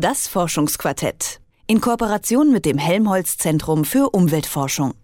Das 0.00 0.28
Forschungsquartett. 0.28 1.42
In 1.66 1.82
Kooperation 1.82 2.50
mit 2.52 2.64
dem 2.64 2.78
Helmholtz 2.78 3.36
Zentrum 3.36 3.84
für 3.84 4.08
Umweltforschung. 4.08 4.94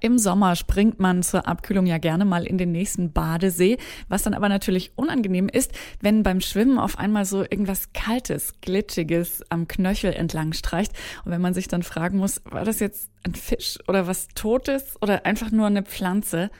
Im 0.00 0.16
Sommer 0.16 0.56
springt 0.56 0.98
man 0.98 1.22
zur 1.22 1.46
Abkühlung 1.46 1.84
ja 1.84 1.98
gerne 1.98 2.24
mal 2.24 2.46
in 2.46 2.56
den 2.56 2.72
nächsten 2.72 3.12
Badesee, 3.12 3.76
was 4.08 4.22
dann 4.22 4.32
aber 4.32 4.48
natürlich 4.48 4.92
unangenehm 4.96 5.50
ist, 5.50 5.72
wenn 6.00 6.22
beim 6.22 6.40
Schwimmen 6.40 6.78
auf 6.78 6.98
einmal 6.98 7.26
so 7.26 7.42
irgendwas 7.42 7.92
Kaltes, 7.92 8.54
Glitschiges 8.62 9.42
am 9.50 9.68
Knöchel 9.68 10.14
entlang 10.14 10.54
streicht 10.54 10.92
und 11.26 11.30
wenn 11.30 11.42
man 11.42 11.52
sich 11.52 11.68
dann 11.68 11.82
fragen 11.82 12.16
muss, 12.16 12.40
war 12.46 12.64
das 12.64 12.80
jetzt 12.80 13.10
ein 13.24 13.34
Fisch 13.34 13.80
oder 13.86 14.06
was 14.06 14.28
Totes 14.28 14.96
oder 15.02 15.26
einfach 15.26 15.50
nur 15.50 15.66
eine 15.66 15.82
Pflanze? 15.82 16.50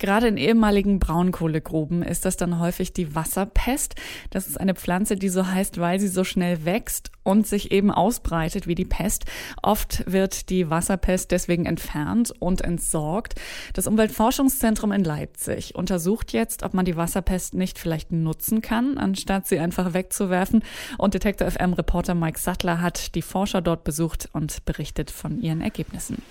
Gerade 0.00 0.28
in 0.28 0.38
ehemaligen 0.38 0.98
Braunkohlegruben 0.98 2.02
ist 2.02 2.24
das 2.24 2.38
dann 2.38 2.58
häufig 2.58 2.94
die 2.94 3.14
Wasserpest. 3.14 3.96
Das 4.30 4.48
ist 4.48 4.58
eine 4.58 4.74
Pflanze, 4.74 5.14
die 5.14 5.28
so 5.28 5.46
heißt, 5.46 5.78
weil 5.78 6.00
sie 6.00 6.08
so 6.08 6.24
schnell 6.24 6.64
wächst 6.64 7.12
und 7.22 7.46
sich 7.46 7.70
eben 7.70 7.90
ausbreitet 7.90 8.66
wie 8.66 8.74
die 8.74 8.86
Pest. 8.86 9.26
Oft 9.62 10.10
wird 10.10 10.48
die 10.48 10.70
Wasserpest 10.70 11.30
deswegen 11.32 11.66
entfernt 11.66 12.32
und 12.38 12.62
entsorgt. 12.62 13.34
Das 13.74 13.86
Umweltforschungszentrum 13.86 14.90
in 14.90 15.04
Leipzig 15.04 15.74
untersucht 15.74 16.32
jetzt, 16.32 16.62
ob 16.62 16.72
man 16.72 16.86
die 16.86 16.96
Wasserpest 16.96 17.52
nicht 17.52 17.78
vielleicht 17.78 18.10
nutzen 18.10 18.62
kann, 18.62 18.96
anstatt 18.96 19.46
sie 19.46 19.58
einfach 19.58 19.92
wegzuwerfen. 19.92 20.62
Und 20.96 21.12
Detektor 21.12 21.50
FM 21.50 21.74
Reporter 21.74 22.14
Mike 22.14 22.38
Sattler 22.38 22.80
hat 22.80 23.14
die 23.14 23.22
Forscher 23.22 23.60
dort 23.60 23.84
besucht 23.84 24.30
und 24.32 24.64
berichtet 24.64 25.10
von 25.10 25.42
ihren 25.42 25.60
Ergebnissen. 25.60 26.22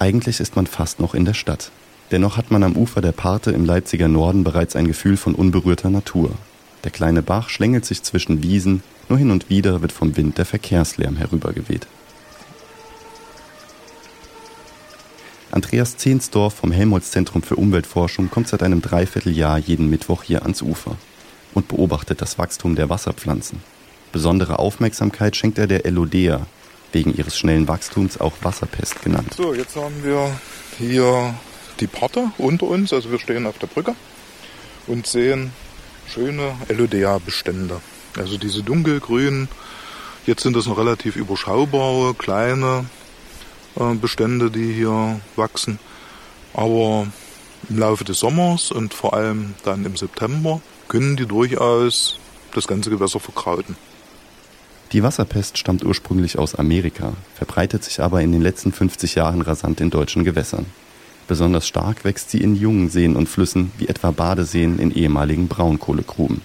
Eigentlich 0.00 0.40
ist 0.40 0.56
man 0.56 0.66
fast 0.66 0.98
noch 0.98 1.12
in 1.12 1.26
der 1.26 1.34
Stadt. 1.34 1.70
Dennoch 2.10 2.38
hat 2.38 2.50
man 2.50 2.62
am 2.62 2.74
Ufer 2.74 3.02
der 3.02 3.12
Parte 3.12 3.50
im 3.50 3.66
Leipziger 3.66 4.08
Norden 4.08 4.44
bereits 4.44 4.74
ein 4.74 4.86
Gefühl 4.86 5.18
von 5.18 5.34
unberührter 5.34 5.90
Natur. 5.90 6.30
Der 6.84 6.90
kleine 6.90 7.20
Bach 7.20 7.50
schlängelt 7.50 7.84
sich 7.84 8.02
zwischen 8.02 8.42
Wiesen, 8.42 8.82
nur 9.10 9.18
hin 9.18 9.30
und 9.30 9.50
wieder 9.50 9.82
wird 9.82 9.92
vom 9.92 10.16
Wind 10.16 10.38
der 10.38 10.46
Verkehrslärm 10.46 11.16
herübergeweht. 11.16 11.86
Andreas 15.50 15.98
Zehnsdorf 15.98 16.54
vom 16.54 16.72
Helmholtz-Zentrum 16.72 17.42
für 17.42 17.56
Umweltforschung 17.56 18.30
kommt 18.30 18.48
seit 18.48 18.62
einem 18.62 18.80
Dreivierteljahr 18.80 19.58
jeden 19.58 19.90
Mittwoch 19.90 20.22
hier 20.22 20.44
ans 20.44 20.62
Ufer 20.62 20.96
und 21.52 21.68
beobachtet 21.68 22.22
das 22.22 22.38
Wachstum 22.38 22.74
der 22.74 22.88
Wasserpflanzen. 22.88 23.60
Besondere 24.12 24.60
Aufmerksamkeit 24.60 25.36
schenkt 25.36 25.58
er 25.58 25.66
der 25.66 25.84
Elodea, 25.84 26.46
wegen 26.92 27.14
ihres 27.14 27.36
schnellen 27.38 27.68
Wachstums 27.68 28.20
auch 28.20 28.32
Wasserpest 28.42 29.02
genannt. 29.02 29.34
So, 29.36 29.54
jetzt 29.54 29.76
haben 29.76 30.02
wir 30.02 30.38
hier 30.78 31.34
die 31.78 31.86
Parte 31.86 32.30
unter 32.38 32.66
uns, 32.66 32.92
also 32.92 33.10
wir 33.10 33.18
stehen 33.18 33.46
auf 33.46 33.58
der 33.58 33.66
Brücke 33.66 33.94
und 34.86 35.06
sehen 35.06 35.52
schöne 36.08 36.56
Elodea-Bestände. 36.68 37.80
Also 38.16 38.36
diese 38.36 38.62
dunkelgrünen, 38.62 39.48
jetzt 40.26 40.42
sind 40.42 40.56
das 40.56 40.66
noch 40.66 40.78
relativ 40.78 41.16
überschaubare, 41.16 42.14
kleine 42.14 42.86
äh, 43.76 43.94
Bestände, 43.94 44.50
die 44.50 44.72
hier 44.72 45.20
wachsen. 45.36 45.78
Aber 46.52 47.06
im 47.68 47.78
Laufe 47.78 48.04
des 48.04 48.18
Sommers 48.18 48.72
und 48.72 48.94
vor 48.94 49.14
allem 49.14 49.54
dann 49.64 49.84
im 49.84 49.96
September 49.96 50.60
können 50.88 51.16
die 51.16 51.26
durchaus 51.26 52.18
das 52.52 52.66
ganze 52.66 52.90
Gewässer 52.90 53.20
verkrauten. 53.20 53.76
Die 54.92 55.04
Wasserpest 55.04 55.56
stammt 55.56 55.84
ursprünglich 55.84 56.36
aus 56.36 56.56
Amerika, 56.56 57.12
verbreitet 57.36 57.84
sich 57.84 58.00
aber 58.00 58.22
in 58.22 58.32
den 58.32 58.42
letzten 58.42 58.72
50 58.72 59.14
Jahren 59.14 59.40
rasant 59.40 59.80
in 59.80 59.90
deutschen 59.90 60.24
Gewässern. 60.24 60.66
Besonders 61.28 61.68
stark 61.68 62.04
wächst 62.04 62.30
sie 62.30 62.42
in 62.42 62.56
jungen 62.56 62.90
Seen 62.90 63.14
und 63.14 63.28
Flüssen, 63.28 63.70
wie 63.78 63.86
etwa 63.86 64.10
Badeseen 64.10 64.80
in 64.80 64.90
ehemaligen 64.90 65.46
Braunkohlegruben. 65.46 66.40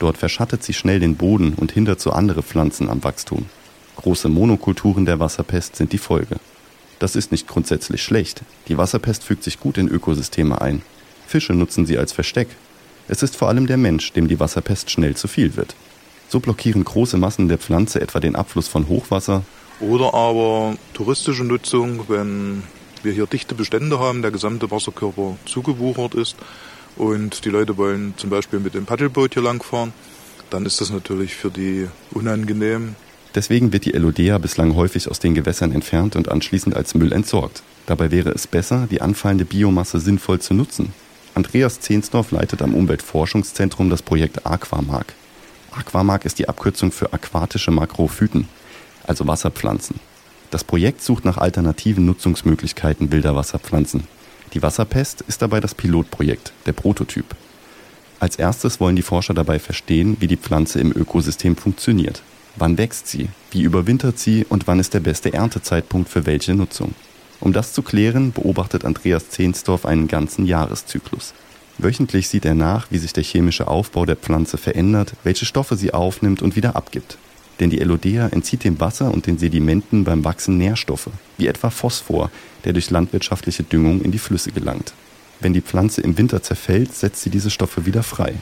Dort 0.00 0.18
verschattet 0.18 0.64
sie 0.64 0.74
schnell 0.74 0.98
den 0.98 1.14
Boden 1.14 1.54
und 1.54 1.70
hindert 1.70 2.00
so 2.00 2.10
andere 2.10 2.42
Pflanzen 2.42 2.90
am 2.90 3.04
Wachstum. 3.04 3.46
Große 3.94 4.28
Monokulturen 4.28 5.04
der 5.04 5.20
Wasserpest 5.20 5.76
sind 5.76 5.92
die 5.92 5.98
Folge. 5.98 6.38
Das 6.98 7.14
ist 7.14 7.30
nicht 7.30 7.46
grundsätzlich 7.46 8.02
schlecht. 8.02 8.42
Die 8.66 8.76
Wasserpest 8.76 9.22
fügt 9.22 9.44
sich 9.44 9.60
gut 9.60 9.78
in 9.78 9.86
Ökosysteme 9.86 10.60
ein. 10.60 10.82
Fische 11.28 11.54
nutzen 11.54 11.86
sie 11.86 11.96
als 11.96 12.10
Versteck. 12.10 12.48
Es 13.06 13.22
ist 13.22 13.36
vor 13.36 13.48
allem 13.48 13.68
der 13.68 13.76
Mensch, 13.76 14.12
dem 14.12 14.26
die 14.26 14.40
Wasserpest 14.40 14.90
schnell 14.90 15.14
zu 15.14 15.28
viel 15.28 15.54
wird. 15.54 15.76
So 16.28 16.40
blockieren 16.40 16.84
große 16.84 17.16
Massen 17.16 17.48
der 17.48 17.58
Pflanze 17.58 18.00
etwa 18.00 18.20
den 18.20 18.36
Abfluss 18.36 18.68
von 18.68 18.88
Hochwasser. 18.88 19.42
Oder 19.80 20.12
aber 20.12 20.76
touristische 20.92 21.44
Nutzung, 21.44 22.04
wenn 22.08 22.62
wir 23.02 23.12
hier 23.12 23.26
dichte 23.26 23.54
Bestände 23.54 23.98
haben, 23.98 24.22
der 24.22 24.30
gesamte 24.30 24.70
Wasserkörper 24.70 25.36
zugewuchert 25.46 26.14
ist 26.14 26.36
und 26.96 27.44
die 27.44 27.50
Leute 27.50 27.76
wollen 27.76 28.14
zum 28.16 28.28
Beispiel 28.28 28.58
mit 28.58 28.74
dem 28.74 28.86
Paddelboot 28.86 29.34
hier 29.34 29.42
langfahren, 29.42 29.92
dann 30.50 30.66
ist 30.66 30.80
das 30.80 30.90
natürlich 30.90 31.34
für 31.34 31.50
die 31.50 31.86
unangenehm. 32.10 32.96
Deswegen 33.34 33.72
wird 33.72 33.84
die 33.84 33.94
Elodea 33.94 34.38
bislang 34.38 34.74
häufig 34.74 35.08
aus 35.10 35.20
den 35.20 35.34
Gewässern 35.34 35.72
entfernt 35.72 36.16
und 36.16 36.28
anschließend 36.28 36.74
als 36.74 36.94
Müll 36.94 37.12
entsorgt. 37.12 37.62
Dabei 37.86 38.10
wäre 38.10 38.30
es 38.30 38.46
besser, 38.46 38.88
die 38.90 39.00
anfallende 39.00 39.44
Biomasse 39.44 40.00
sinnvoll 40.00 40.40
zu 40.40 40.54
nutzen. 40.54 40.92
Andreas 41.34 41.80
Zehnsdorf 41.80 42.32
leitet 42.32 42.62
am 42.62 42.74
Umweltforschungszentrum 42.74 43.90
das 43.90 44.02
Projekt 44.02 44.44
Aquamark. 44.44 45.14
Aquamark 45.78 46.24
ist 46.24 46.38
die 46.38 46.48
Abkürzung 46.48 46.90
für 46.90 47.12
aquatische 47.12 47.70
Makrophyten, 47.70 48.48
also 49.06 49.26
Wasserpflanzen. 49.26 50.00
Das 50.50 50.64
Projekt 50.64 51.02
sucht 51.02 51.24
nach 51.24 51.38
alternativen 51.38 52.04
Nutzungsmöglichkeiten 52.04 53.12
wilder 53.12 53.36
Wasserpflanzen. 53.36 54.04
Die 54.54 54.62
Wasserpest 54.62 55.20
ist 55.22 55.42
dabei 55.42 55.60
das 55.60 55.74
Pilotprojekt, 55.74 56.52
der 56.66 56.72
Prototyp. 56.72 57.36
Als 58.18 58.36
erstes 58.36 58.80
wollen 58.80 58.96
die 58.96 59.02
Forscher 59.02 59.34
dabei 59.34 59.58
verstehen, 59.58 60.16
wie 60.20 60.26
die 60.26 60.36
Pflanze 60.36 60.80
im 60.80 60.90
Ökosystem 60.90 61.54
funktioniert. 61.54 62.22
Wann 62.56 62.76
wächst 62.76 63.06
sie? 63.06 63.28
Wie 63.52 63.62
überwintert 63.62 64.18
sie? 64.18 64.44
Und 64.48 64.66
wann 64.66 64.80
ist 64.80 64.94
der 64.94 65.00
beste 65.00 65.32
Erntezeitpunkt 65.32 66.08
für 66.08 66.26
welche 66.26 66.54
Nutzung? 66.54 66.94
Um 67.40 67.52
das 67.52 67.72
zu 67.72 67.82
klären, 67.82 68.32
beobachtet 68.32 68.84
Andreas 68.84 69.30
Zehnsdorf 69.30 69.86
einen 69.86 70.08
ganzen 70.08 70.44
Jahreszyklus. 70.44 71.34
Wöchentlich 71.78 72.28
sieht 72.28 72.44
er 72.44 72.54
nach, 72.54 72.88
wie 72.90 72.98
sich 72.98 73.12
der 73.12 73.22
chemische 73.22 73.68
Aufbau 73.68 74.04
der 74.04 74.16
Pflanze 74.16 74.58
verändert, 74.58 75.12
welche 75.22 75.46
Stoffe 75.46 75.76
sie 75.76 75.94
aufnimmt 75.94 76.42
und 76.42 76.56
wieder 76.56 76.74
abgibt. 76.74 77.18
Denn 77.60 77.70
die 77.70 77.80
Elodea 77.80 78.28
entzieht 78.28 78.64
dem 78.64 78.80
Wasser 78.80 79.12
und 79.12 79.26
den 79.26 79.38
Sedimenten 79.38 80.02
beim 80.04 80.24
Wachsen 80.24 80.58
Nährstoffe, 80.58 81.10
wie 81.36 81.46
etwa 81.46 81.70
Phosphor, 81.70 82.30
der 82.64 82.72
durch 82.72 82.90
landwirtschaftliche 82.90 83.62
Düngung 83.62 84.02
in 84.02 84.10
die 84.10 84.18
Flüsse 84.18 84.50
gelangt. 84.50 84.92
Wenn 85.40 85.52
die 85.52 85.60
Pflanze 85.60 86.00
im 86.00 86.18
Winter 86.18 86.42
zerfällt, 86.42 86.94
setzt 86.94 87.22
sie 87.22 87.30
diese 87.30 87.50
Stoffe 87.50 87.86
wieder 87.86 88.02
frei. 88.02 88.34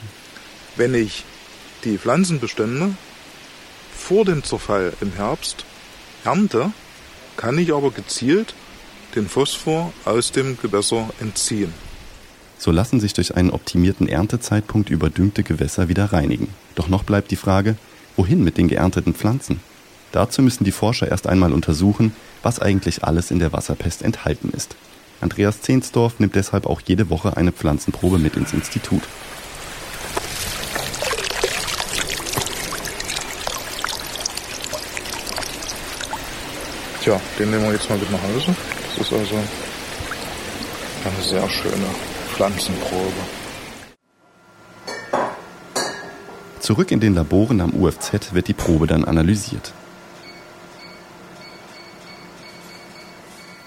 Wenn 0.75 0.95
ich 0.95 1.23
die 1.83 1.99
Pflanzenbestände 1.99 2.89
vor 3.95 4.25
dem 4.25 4.43
Zerfall 4.43 4.93
im 5.01 5.13
Herbst 5.13 5.63
ernte, 6.23 6.71
kann 7.35 7.57
ich 7.59 7.71
aber 7.71 7.91
gezielt 7.91 8.55
den 9.15 9.29
Phosphor 9.29 9.93
aus 10.05 10.31
dem 10.31 10.57
Gewässer 10.59 11.09
entziehen. 11.19 11.73
So 12.57 12.71
lassen 12.71 12.99
sich 12.99 13.13
durch 13.13 13.35
einen 13.35 13.51
optimierten 13.51 14.07
Erntezeitpunkt 14.07 14.89
überdüngte 14.89 15.43
Gewässer 15.43 15.89
wieder 15.89 16.05
reinigen. 16.05 16.49
Doch 16.75 16.87
noch 16.87 17.03
bleibt 17.03 17.31
die 17.31 17.35
Frage, 17.35 17.75
wohin 18.15 18.43
mit 18.43 18.57
den 18.57 18.67
geernteten 18.67 19.13
Pflanzen? 19.13 19.59
Dazu 20.11 20.41
müssen 20.41 20.63
die 20.63 20.71
Forscher 20.71 21.07
erst 21.07 21.27
einmal 21.27 21.53
untersuchen, 21.53 22.13
was 22.41 22.59
eigentlich 22.59 23.03
alles 23.03 23.29
in 23.29 23.39
der 23.39 23.53
Wasserpest 23.53 24.01
enthalten 24.01 24.49
ist. 24.55 24.75
Andreas 25.21 25.61
Zehnsdorf 25.61 26.19
nimmt 26.19 26.35
deshalb 26.35 26.65
auch 26.65 26.81
jede 26.85 27.09
Woche 27.09 27.37
eine 27.37 27.51
Pflanzenprobe 27.51 28.19
mit 28.19 28.35
ins 28.35 28.53
Institut. 28.53 29.03
Tja, 37.01 37.19
den 37.39 37.51
nehmen 37.51 37.63
wir 37.63 37.73
jetzt 37.73 37.89
mal 37.89 37.97
mit 37.97 38.11
nach 38.11 38.21
Hause. 38.21 38.55
Das 38.97 39.07
ist 39.07 39.13
also 39.13 39.35
eine 41.05 41.23
sehr 41.23 41.49
schöne 41.49 41.85
Pflanzenprobe. 42.37 43.13
Zurück 46.59 46.91
in 46.91 46.99
den 46.99 47.15
Laboren 47.15 47.61
am 47.61 47.73
UFZ 47.73 48.35
wird 48.35 48.47
die 48.47 48.53
Probe 48.53 48.85
dann 48.85 49.05
analysiert. 49.05 49.73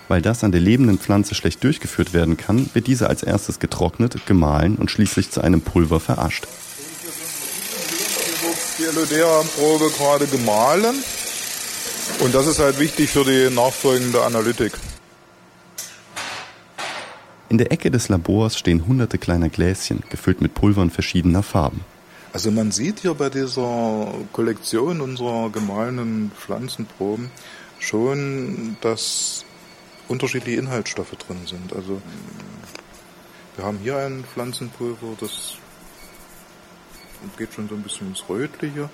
Weil 0.06 0.22
das 0.22 0.44
an 0.44 0.52
der 0.52 0.60
lebenden 0.60 1.00
Pflanze 1.00 1.34
schlecht 1.34 1.64
durchgeführt 1.64 2.12
werden 2.12 2.36
kann, 2.36 2.70
wird 2.72 2.86
diese 2.86 3.08
als 3.08 3.24
erstes 3.24 3.58
getrocknet, 3.58 4.24
gemahlen 4.26 4.76
und 4.76 4.88
schließlich 4.88 5.32
zu 5.32 5.40
einem 5.40 5.62
Pulver 5.62 5.98
verascht. 5.98 6.46
Die 8.78 8.84
Elodea-Probe 8.84 9.90
gerade 9.98 10.26
gemahlen. 10.28 10.94
Und 12.20 12.32
das 12.36 12.46
ist 12.46 12.60
halt 12.60 12.78
wichtig 12.78 13.10
für 13.10 13.24
die 13.24 13.52
nachfolgende 13.52 14.22
Analytik. 14.22 14.74
In 17.50 17.58
der 17.58 17.72
Ecke 17.72 17.90
des 17.90 18.08
Labors 18.08 18.56
stehen 18.56 18.86
hunderte 18.86 19.18
kleiner 19.18 19.48
Gläschen, 19.48 20.04
gefüllt 20.08 20.40
mit 20.40 20.54
Pulvern 20.54 20.88
verschiedener 20.88 21.42
Farben. 21.42 21.80
Also 22.32 22.52
man 22.52 22.70
sieht 22.70 23.00
hier 23.00 23.14
bei 23.14 23.28
dieser 23.28 24.14
Kollektion 24.32 25.00
unserer 25.00 25.50
gemahlenen 25.50 26.30
Pflanzenproben 26.38 27.32
schon, 27.80 28.76
dass 28.82 29.44
unterschiedliche 30.06 30.60
Inhaltsstoffe 30.60 31.16
drin 31.16 31.38
sind. 31.44 31.72
Also 31.74 32.00
wir 33.56 33.64
haben 33.64 33.78
hier 33.82 33.96
ein 33.96 34.22
Pflanzenpulver, 34.32 35.08
das 35.18 35.56
geht 37.36 37.52
schon 37.52 37.68
so 37.68 37.74
ein 37.74 37.82
bisschen 37.82 38.10
ins 38.10 38.28
Rötliche. 38.28 38.88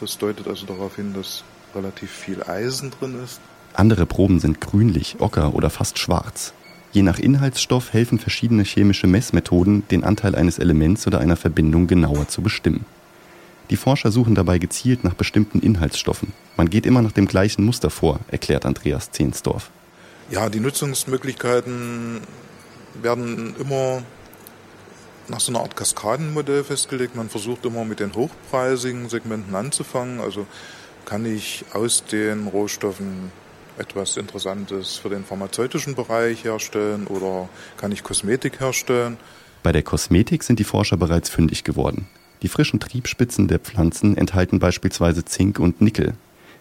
Das 0.00 0.18
deutet 0.18 0.46
also 0.48 0.66
darauf 0.66 0.96
hin, 0.96 1.14
dass 1.14 1.44
relativ 1.74 2.10
viel 2.10 2.42
Eisen 2.42 2.90
drin 2.90 3.18
ist. 3.24 3.40
Andere 3.72 4.04
Proben 4.04 4.38
sind 4.38 4.60
grünlich, 4.60 5.16
ocker 5.18 5.54
oder 5.54 5.70
fast 5.70 5.98
schwarz. 5.98 6.52
Je 6.96 7.02
nach 7.02 7.18
Inhaltsstoff 7.18 7.92
helfen 7.92 8.18
verschiedene 8.18 8.62
chemische 8.62 9.06
Messmethoden, 9.06 9.86
den 9.90 10.02
Anteil 10.02 10.34
eines 10.34 10.58
Elements 10.58 11.06
oder 11.06 11.20
einer 11.20 11.36
Verbindung 11.36 11.88
genauer 11.88 12.28
zu 12.28 12.40
bestimmen. 12.40 12.86
Die 13.68 13.76
Forscher 13.76 14.10
suchen 14.10 14.34
dabei 14.34 14.56
gezielt 14.56 15.04
nach 15.04 15.12
bestimmten 15.12 15.60
Inhaltsstoffen. 15.60 16.32
Man 16.56 16.70
geht 16.70 16.86
immer 16.86 17.02
nach 17.02 17.12
dem 17.12 17.26
gleichen 17.26 17.66
Muster 17.66 17.90
vor, 17.90 18.20
erklärt 18.28 18.64
Andreas 18.64 19.10
Zehnsdorf. 19.10 19.68
Ja, 20.30 20.48
die 20.48 20.58
Nutzungsmöglichkeiten 20.58 22.22
werden 23.02 23.54
immer 23.60 24.02
nach 25.28 25.40
so 25.40 25.52
einer 25.52 25.60
Art 25.60 25.76
Kaskadenmodell 25.76 26.64
festgelegt. 26.64 27.14
Man 27.14 27.28
versucht 27.28 27.66
immer 27.66 27.84
mit 27.84 28.00
den 28.00 28.14
hochpreisigen 28.14 29.10
Segmenten 29.10 29.54
anzufangen. 29.54 30.18
Also 30.18 30.46
kann 31.04 31.26
ich 31.26 31.66
aus 31.74 32.06
den 32.06 32.46
Rohstoffen 32.46 33.30
etwas 33.78 34.16
Interessantes 34.16 34.96
für 34.96 35.08
den 35.08 35.24
pharmazeutischen 35.24 35.94
Bereich 35.94 36.44
herstellen 36.44 37.06
oder 37.06 37.48
kann 37.76 37.92
ich 37.92 38.02
Kosmetik 38.02 38.60
herstellen. 38.60 39.16
Bei 39.62 39.72
der 39.72 39.82
Kosmetik 39.82 40.42
sind 40.42 40.58
die 40.58 40.64
Forscher 40.64 40.96
bereits 40.96 41.28
fündig 41.28 41.64
geworden. 41.64 42.06
Die 42.42 42.48
frischen 42.48 42.80
Triebspitzen 42.80 43.48
der 43.48 43.58
Pflanzen 43.58 44.16
enthalten 44.16 44.58
beispielsweise 44.58 45.24
Zink 45.24 45.58
und 45.58 45.80
Nickel. 45.80 46.14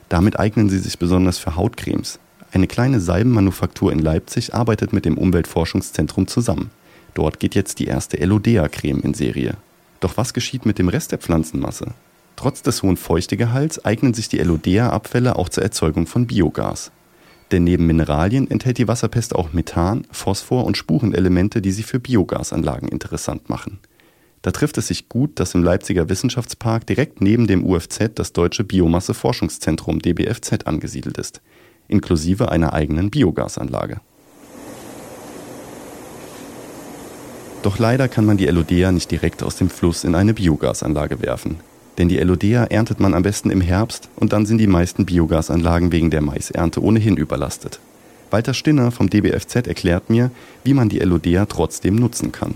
Damit 0.09 0.39
eignen 0.39 0.69
sie 0.69 0.79
sich 0.79 0.97
besonders 1.00 1.38
für 1.38 1.56
Hautcremes. 1.56 2.19
Eine 2.51 2.67
kleine 2.67 3.01
Salbenmanufaktur 3.01 3.91
in 3.91 4.00
Leipzig 4.00 4.53
arbeitet 4.53 4.94
mit 4.94 5.06
dem 5.06 5.18
Umweltforschungszentrum 5.18 6.27
zusammen. 6.27 6.71
Dort 7.13 7.39
geht 7.39 7.56
jetzt 7.56 7.79
die 7.79 7.88
erste 7.88 8.19
Elodea-Creme 8.19 9.01
in 9.01 9.13
Serie. 9.13 9.57
Doch 10.00 10.18
was 10.18 10.33
geschieht 10.33 10.65
mit 10.65 10.79
dem 10.79 10.89
Rest 10.89 11.11
der 11.11 11.19
Pflanzenmasse? 11.19 11.94
Trotz 12.35 12.61
des 12.61 12.83
hohen 12.83 12.97
Feuchtegehalts 12.97 13.83
eignen 13.85 14.13
sich 14.13 14.29
die 14.29 14.39
Elodea-Abfälle 14.39 15.35
auch 15.35 15.50
zur 15.50 15.63
Erzeugung 15.63 16.07
von 16.07 16.27
Biogas. 16.27 16.91
Denn 17.51 17.63
neben 17.63 17.86
Mineralien 17.86 18.50
enthält 18.50 18.77
die 18.77 18.88
Wasserpest 18.88 19.36
auch 19.36 19.53
Methan, 19.53 20.07
Phosphor 20.12 20.65
und 20.65 20.77
Spurenelemente, 20.77 21.62
die 21.62 21.71
sie 21.71 21.83
für 21.83 22.00
Biogasanlagen 22.00 22.89
interessant 22.89 23.50
machen. 23.50 23.80
Da 24.42 24.51
trifft 24.51 24.77
es 24.77 24.88
sich 24.88 25.09
gut, 25.09 25.39
dass 25.39 25.56
im 25.56 25.63
Leipziger 25.63 26.07
Wissenschaftspark 26.09 26.86
direkt 26.86 27.21
neben 27.21 27.47
dem 27.47 27.65
UFZ 27.65 28.12
das 28.15 28.31
Deutsche 28.31 28.63
Biomasseforschungszentrum 28.63 30.00
DBFZ 30.00 30.68
angesiedelt 30.68 31.18
ist, 31.18 31.42
inklusive 31.88 32.51
einer 32.51 32.74
eigenen 32.74 33.09
Biogasanlage. 33.09 34.01
Doch 37.63 37.80
leider 37.80 38.07
kann 38.07 38.25
man 38.25 38.38
die 38.38 38.47
Elodea 38.47 38.92
nicht 38.92 39.09
direkt 39.09 39.42
aus 39.42 39.56
dem 39.56 39.71
Fluss 39.71 40.03
in 40.03 40.13
eine 40.13 40.36
Biogasanlage 40.36 41.24
werfen. 41.24 41.59
Denn 41.97 42.09
die 42.09 42.19
Elodea 42.19 42.65
erntet 42.65 43.00
man 43.00 43.13
am 43.13 43.24
besten 43.24 43.50
im 43.50 43.62
Herbst 43.62 44.09
und 44.15 44.33
dann 44.33 44.45
sind 44.45 44.57
die 44.57 44.68
meisten 44.68 45.06
Biogasanlagen 45.06 45.92
wegen 45.92 46.12
der 46.12 46.21
Maisernte 46.21 46.81
ohnehin 46.81 47.18
überlastet. 47.18 47.80
Walter 48.31 48.53
Stinner 48.53 48.92
vom 48.92 49.09
DBFZ 49.09 49.68
erklärt 49.68 50.09
mir, 50.09 50.31
wie 50.63 50.74
man 50.74 50.89
die 50.89 51.00
Elodea 51.00 51.45
trotzdem 51.45 51.95
nutzen 51.95 52.31
kann 52.31 52.56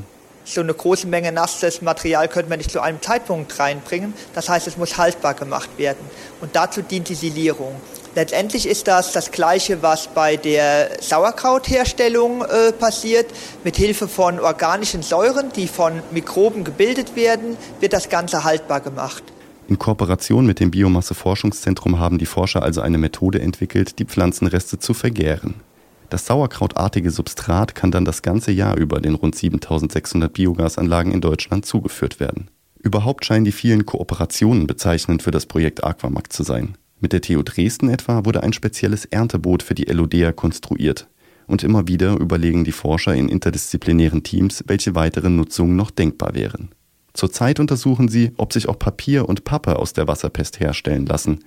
so 0.54 0.62
eine 0.62 0.74
große 0.74 1.08
Menge 1.08 1.32
nasses 1.32 1.82
Material 1.82 2.28
könnte 2.28 2.50
man 2.50 2.58
nicht 2.58 2.72
zu 2.72 2.82
einem 2.82 3.02
Zeitpunkt 3.02 3.60
reinbringen. 3.60 4.14
Das 4.34 4.50
heißt, 4.50 4.68
es 4.68 4.78
muss 4.78 4.98
haltbar 4.98 5.36
gemacht 5.36 5.70
werden. 5.78 6.00
Und 6.42 6.56
dazu 6.56 6.82
dient 6.82 7.10
die 7.10 7.16
Silierung. 7.16 7.76
Letztendlich 8.16 8.68
ist 8.68 8.88
das 8.88 9.12
das 9.12 9.32
Gleiche, 9.32 9.82
was 9.82 10.08
bei 10.08 10.36
der 10.36 10.98
Sauerkrautherstellung 11.02 12.44
äh, 12.44 12.72
passiert. 12.72 13.28
Mit 13.64 13.78
Hilfe 13.78 14.08
von 14.08 14.40
organischen 14.40 15.04
Säuren, 15.04 15.52
die 15.56 15.68
von 15.68 16.02
Mikroben 16.12 16.64
gebildet 16.64 17.16
werden, 17.16 17.58
wird 17.80 17.94
das 17.94 18.10
Ganze 18.10 18.44
haltbar 18.44 18.82
gemacht. 18.82 19.24
In 19.68 19.78
Kooperation 19.78 20.48
mit 20.48 20.60
dem 20.60 20.72
Biomasseforschungszentrum 20.72 22.00
haben 22.00 22.18
die 22.18 22.26
Forscher 22.26 22.64
also 22.64 22.82
eine 22.82 22.98
Methode 22.98 23.40
entwickelt, 23.40 24.00
die 24.00 24.06
Pflanzenreste 24.06 24.80
zu 24.80 24.96
vergären. 24.96 25.62
Das 26.10 26.26
sauerkrautartige 26.26 27.12
Substrat 27.12 27.76
kann 27.76 27.92
dann 27.92 28.04
das 28.04 28.24
ganze 28.24 28.52
Jahr 28.52 28.76
über 28.78 29.00
den 29.00 29.14
rund 29.14 29.36
7600 29.36 30.34
Biogasanlagen 30.34 31.12
in 31.12 31.22
Deutschland 31.22 31.68
zugeführt 31.68 32.20
werden. 32.20 32.50
Überhaupt 32.80 33.26
scheinen 33.26 33.46
die 33.46 33.52
vielen 33.52 33.86
Kooperationen 33.86 34.66
bezeichnend 34.66 35.22
für 35.22 35.32
das 35.32 35.46
Projekt 35.46 35.84
Aquamac 35.84 36.34
zu 36.34 36.42
sein. 36.42 36.76
Mit 37.00 37.14
der 37.14 37.22
TU 37.22 37.42
Dresden 37.44 37.90
etwa 37.90 38.26
wurde 38.26 38.44
ein 38.44 38.54
spezielles 38.54 39.06
Ernteboot 39.06 39.64
für 39.64 39.76
die 39.76 39.88
Elodea 39.88 40.32
konstruiert. 40.32 41.08
Und 41.48 41.64
immer 41.64 41.88
wieder 41.88 42.20
überlegen 42.20 42.64
die 42.64 42.72
Forscher 42.72 43.16
in 43.16 43.30
interdisziplinären 43.30 44.24
Teams, 44.24 44.64
welche 44.68 44.96
weiteren 44.96 45.36
Nutzungen 45.36 45.76
noch 45.76 45.92
denkbar 45.92 46.36
wären. 46.36 46.70
Zurzeit 47.14 47.60
untersuchen 47.60 48.08
sie, 48.08 48.32
ob 48.38 48.54
sich 48.54 48.70
auch 48.70 48.78
Papier 48.78 49.28
und 49.28 49.44
Pappe 49.44 49.78
aus 49.78 49.94
der 49.94 50.08
Wasserpest 50.08 50.60
herstellen 50.60 51.06
lassen. 51.06 51.40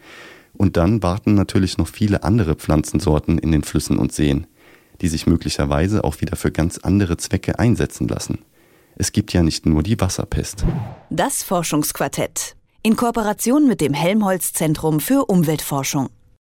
Und 0.54 0.76
dann 0.76 1.02
warten 1.02 1.34
natürlich 1.34 1.78
noch 1.78 1.88
viele 1.88 2.24
andere 2.24 2.56
Pflanzensorten 2.56 3.38
in 3.38 3.52
den 3.52 3.62
Flüssen 3.62 3.98
und 3.98 4.12
Seen 4.12 4.46
die 5.02 5.08
sich 5.08 5.26
möglicherweise 5.26 6.04
auch 6.04 6.20
wieder 6.20 6.36
für 6.36 6.52
ganz 6.52 6.78
andere 6.78 7.16
Zwecke 7.16 7.58
einsetzen 7.58 8.08
lassen. 8.08 8.38
Es 8.96 9.12
gibt 9.12 9.32
ja 9.32 9.42
nicht 9.42 9.66
nur 9.66 9.82
die 9.82 10.00
Wasserpest. 10.00 10.64
Das 11.10 11.42
Forschungsquartett 11.42 12.56
in 12.82 12.96
Kooperation 12.96 13.68
mit 13.68 13.80
dem 13.80 13.94
Helmholtz 13.94 14.52
Zentrum 14.52 14.98
für 14.98 15.26
Umweltforschung. 15.26 16.08